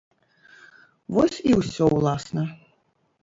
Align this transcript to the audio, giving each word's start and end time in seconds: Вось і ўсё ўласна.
Вось 1.17 1.37
і 1.51 1.53
ўсё 1.59 1.85
ўласна. 1.97 2.47